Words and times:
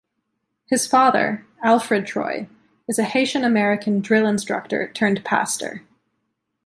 His 0.65 0.87
father, 0.87 1.45
Alfred 1.63 2.07
Troy, 2.07 2.49
is 2.89 2.97
a 2.97 3.03
Haitian-American 3.03 3.99
drill 4.01 4.25
instructor 4.25 4.91
turned 4.93 5.23
pastor. 5.23 5.83